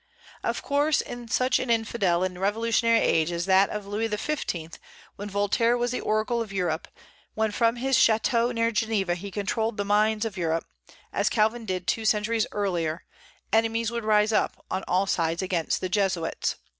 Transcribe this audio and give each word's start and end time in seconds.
Of 0.41 0.63
course, 0.63 0.99
in 1.01 1.27
such 1.27 1.59
an 1.59 1.69
infidel 1.69 2.23
and 2.23 2.39
revolutionary 2.41 3.01
age 3.01 3.31
as 3.31 3.45
that 3.45 3.69
of 3.69 3.85
Louis 3.85 4.07
XV, 4.07 4.79
when 5.15 5.29
Voltaire 5.29 5.77
was 5.77 5.91
the 5.91 5.99
oracle 6.01 6.41
of 6.41 6.51
Europe, 6.51 6.87
when 7.35 7.51
from 7.51 7.75
his 7.75 7.95
chateau 7.99 8.51
near 8.51 8.71
Geneva 8.71 9.13
he 9.13 9.29
controlled 9.29 9.77
the 9.77 9.85
mind 9.85 10.25
of 10.25 10.37
Europe, 10.37 10.65
as 11.13 11.29
Calvin 11.29 11.65
did 11.67 11.85
two 11.85 12.05
centuries 12.05 12.47
earlier, 12.51 13.03
enemies 13.53 13.91
would 13.91 14.03
rise 14.03 14.33
up, 14.33 14.65
on 14.71 14.83
all 14.87 15.05
sides, 15.05 15.43
against 15.43 15.81
the 15.81 15.87
Jesuits. 15.87 16.55